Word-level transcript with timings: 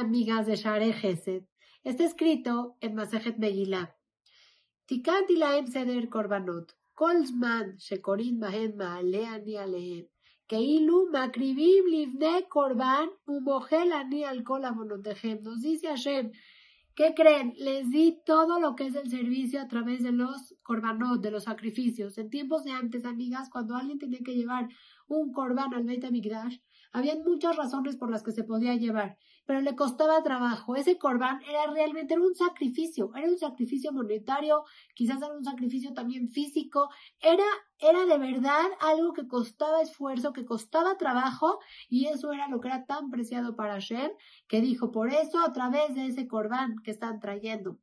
amigas 0.00 0.46
de 0.46 0.56
Share 0.56 0.92
Gesed. 0.92 1.44
Está 1.84 2.04
escrito 2.04 2.76
en 2.80 2.94
Masejet 2.94 3.38
Megillah. 3.38 3.88
Tikanti 4.88 5.36
laem 5.36 5.66
seder 5.66 6.08
korbanot. 6.14 6.72
Kol 6.94 7.18
zman 7.30 7.66
shekorin 7.86 8.40
bahem 8.42 8.72
ma'ale 8.80 9.22
ani 9.34 9.54
alehem. 9.64 10.06
Keilu 10.50 10.98
makribim 11.14 11.84
livne 11.94 12.34
korban 12.54 13.08
umogel 13.34 13.92
ani 14.00 14.24
al 14.24 14.42
kol 14.48 14.62
amonotehem. 14.70 15.38
Nos 15.42 15.62
dice 15.62 15.88
Hashem, 15.88 16.32
¿qué 17.00 17.14
creen? 17.14 17.54
Les 17.56 17.88
di 17.88 18.20
todo 18.26 18.60
lo 18.60 18.76
que 18.76 18.84
es 18.84 18.94
el 18.94 19.08
servicio 19.08 19.62
a 19.62 19.68
través 19.68 20.02
de 20.02 20.12
los 20.12 20.54
korbanot, 20.62 21.22
de 21.22 21.30
los 21.30 21.44
sacrificios. 21.44 22.18
En 22.18 22.28
tiempos 22.28 22.62
de 22.64 22.72
antes, 22.72 23.06
amigas, 23.06 23.48
cuando 23.48 23.74
alguien 23.74 23.98
tenía 23.98 24.20
que 24.22 24.34
llevar 24.34 24.68
un 25.08 25.32
korban 25.32 25.72
al 25.72 25.84
Beit 25.84 26.04
HaMikdash, 26.04 26.58
habían 26.92 27.22
muchas 27.22 27.56
razones 27.56 27.96
por 27.96 28.10
las 28.10 28.22
que 28.22 28.32
se 28.32 28.44
podía 28.44 28.74
llevar, 28.74 29.16
pero 29.46 29.62
le 29.62 29.74
costaba 29.76 30.22
trabajo. 30.22 30.76
Ese 30.76 30.98
corbán 30.98 31.40
era 31.48 31.72
realmente 31.72 32.12
era 32.12 32.22
un 32.22 32.34
sacrificio, 32.34 33.10
era 33.16 33.30
un 33.30 33.38
sacrificio 33.38 33.92
monetario, 33.92 34.64
quizás 34.94 35.22
era 35.22 35.34
un 35.34 35.44
sacrificio 35.44 35.94
también 35.94 36.28
físico, 36.28 36.90
era, 37.22 37.46
era 37.80 38.04
de 38.06 38.18
verdad 38.18 38.66
algo 38.80 39.12
que 39.12 39.26
costaba 39.26 39.82
esfuerzo, 39.82 40.32
que 40.32 40.44
costaba 40.44 40.96
trabajo, 40.96 41.58
y 41.88 42.06
eso 42.06 42.32
era 42.32 42.48
lo 42.48 42.60
que 42.60 42.68
era 42.68 42.86
tan 42.86 43.10
preciado 43.10 43.56
para 43.56 43.74
Hashem, 43.74 44.10
que 44.48 44.60
dijo, 44.60 44.90
por 44.90 45.12
eso 45.12 45.40
a 45.40 45.52
través 45.52 45.94
de 45.94 46.06
ese 46.06 46.28
corbán 46.28 46.76
que 46.84 46.90
están 46.90 47.20
trayendo 47.20 47.78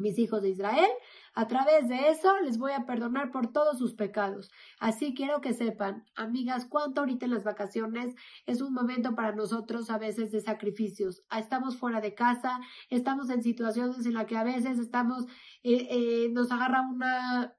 mis 0.00 0.18
hijos 0.18 0.42
de 0.42 0.50
Israel, 0.50 0.90
a 1.34 1.46
través 1.46 1.88
de 1.88 2.08
eso 2.08 2.38
les 2.40 2.58
voy 2.58 2.72
a 2.72 2.86
perdonar 2.86 3.30
por 3.30 3.52
todos 3.52 3.78
sus 3.78 3.94
pecados. 3.94 4.50
Así 4.80 5.14
quiero 5.14 5.40
que 5.40 5.54
sepan, 5.54 6.04
amigas, 6.16 6.66
cuánto 6.66 7.00
ahorita 7.00 7.26
en 7.26 7.32
las 7.32 7.44
vacaciones 7.44 8.14
es 8.46 8.60
un 8.60 8.72
momento 8.72 9.14
para 9.14 9.32
nosotros 9.32 9.90
a 9.90 9.98
veces 9.98 10.32
de 10.32 10.40
sacrificios. 10.40 11.22
Ah, 11.28 11.38
estamos 11.38 11.76
fuera 11.76 12.00
de 12.00 12.14
casa, 12.14 12.60
estamos 12.88 13.30
en 13.30 13.42
situaciones 13.42 14.04
en 14.06 14.14
las 14.14 14.26
que 14.26 14.36
a 14.36 14.44
veces 14.44 14.78
estamos, 14.78 15.26
eh, 15.62 15.86
eh, 15.90 16.28
nos 16.32 16.50
agarra 16.50 16.82
una, 16.82 17.54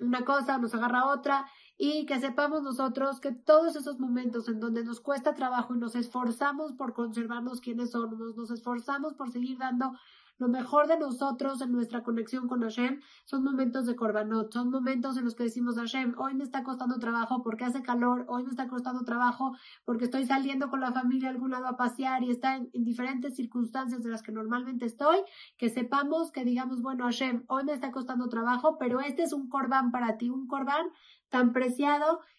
una 0.00 0.24
cosa, 0.24 0.58
nos 0.58 0.74
agarra 0.74 1.06
otra, 1.06 1.46
y 1.78 2.06
que 2.06 2.20
sepamos 2.20 2.62
nosotros 2.62 3.20
que 3.20 3.32
todos 3.32 3.76
esos 3.76 3.98
momentos 3.98 4.48
en 4.48 4.60
donde 4.60 4.84
nos 4.84 5.00
cuesta 5.00 5.34
trabajo 5.34 5.74
y 5.74 5.78
nos 5.78 5.94
esforzamos 5.94 6.72
por 6.72 6.94
conservarnos 6.94 7.60
quienes 7.60 7.90
somos, 7.90 8.36
nos 8.36 8.50
esforzamos 8.50 9.14
por 9.14 9.30
seguir 9.30 9.58
dando 9.58 9.92
lo 10.38 10.48
mejor 10.48 10.86
de 10.86 10.98
nosotros 10.98 11.62
en 11.62 11.72
nuestra 11.72 12.02
conexión 12.02 12.46
con 12.46 12.60
Hashem 12.60 13.00
son 13.24 13.42
momentos 13.42 13.86
de 13.86 13.96
Korbanot, 13.96 14.52
son 14.52 14.70
momentos 14.70 15.16
en 15.16 15.24
los 15.24 15.34
que 15.34 15.44
decimos 15.44 15.76
Hashem, 15.76 16.14
hoy 16.18 16.34
me 16.34 16.44
está 16.44 16.62
costando 16.62 16.98
trabajo 16.98 17.42
porque 17.42 17.64
hace 17.64 17.80
calor, 17.82 18.26
hoy 18.28 18.44
me 18.44 18.50
está 18.50 18.68
costando 18.68 19.04
trabajo 19.04 19.56
porque 19.86 20.04
estoy 20.04 20.26
saliendo 20.26 20.68
con 20.68 20.80
la 20.80 20.92
familia 20.92 21.28
a 21.28 21.32
algún 21.32 21.52
lado 21.52 21.66
a 21.66 21.78
pasear 21.78 22.22
y 22.22 22.30
está 22.30 22.56
en, 22.56 22.70
diferentes 22.72 23.34
circunstancias 23.34 24.02
de 24.02 24.10
las 24.10 24.22
que 24.22 24.30
normalmente 24.30 24.84
estoy, 24.84 25.16
que 25.56 25.70
sepamos 25.70 26.30
que 26.30 26.44
digamos, 26.44 26.82
bueno, 26.82 27.04
Hashem, 27.04 27.44
hoy 27.48 27.64
me 27.64 27.72
está 27.72 27.90
costando 27.90 28.28
trabajo, 28.28 28.76
pero 28.78 29.00
este 29.00 29.22
es 29.22 29.32
un 29.32 29.48
Korban 29.48 29.90
para 29.90 30.18
ti, 30.18 30.28
un 30.28 30.46
Korban 30.46 30.86
tan 31.30 31.52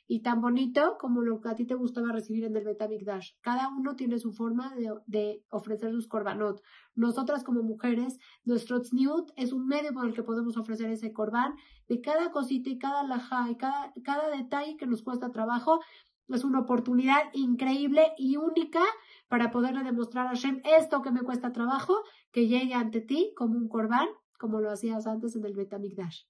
y 0.07 0.21
tan 0.21 0.41
bonito 0.41 0.97
como 0.99 1.21
lo 1.21 1.41
que 1.41 1.49
a 1.49 1.55
ti 1.55 1.65
te 1.65 1.75
gustaba 1.75 2.11
recibir 2.13 2.45
en 2.45 2.55
el 2.55 2.63
Betamikdash. 2.63 3.33
Cada 3.41 3.67
uno 3.67 3.95
tiene 3.95 4.19
su 4.19 4.31
forma 4.31 4.73
de, 5.05 5.43
ofrecer 5.49 5.91
sus 5.91 6.07
korbanot. 6.07 6.61
Nosotras 6.95 7.43
como 7.43 7.61
mujeres, 7.61 8.17
nuestro 8.45 8.81
tzniut 8.81 9.31
es 9.35 9.51
un 9.51 9.67
medio 9.67 9.93
por 9.93 10.05
el 10.07 10.13
que 10.13 10.23
podemos 10.23 10.55
ofrecer 10.57 10.89
ese 10.91 11.11
korban 11.11 11.55
de 11.89 11.99
cada 11.99 12.31
cosita 12.31 12.69
y 12.69 12.79
cada 12.79 13.03
laja 13.03 13.49
y 13.51 13.55
cada, 13.57 14.29
detalle 14.35 14.77
que 14.77 14.87
nos 14.87 15.03
cuesta 15.03 15.31
trabajo. 15.31 15.81
Es 16.29 16.43
una 16.43 16.59
oportunidad 16.59 17.23
increíble 17.33 18.13
y 18.17 18.37
única 18.37 18.81
para 19.27 19.51
poderle 19.51 19.83
demostrar 19.83 20.27
a 20.27 20.29
Hashem 20.29 20.61
esto 20.77 21.01
que 21.01 21.11
me 21.11 21.21
cuesta 21.21 21.51
trabajo, 21.51 21.95
que 22.31 22.47
llegue 22.47 22.73
ante 22.73 23.01
ti 23.01 23.33
como 23.35 23.57
un 23.57 23.67
korban, 23.67 24.07
como 24.37 24.59
lo 24.59 24.71
hacías 24.71 25.07
antes 25.07 25.35
en 25.35 25.45
el 25.45 25.53
Betamikdash. 25.53 26.23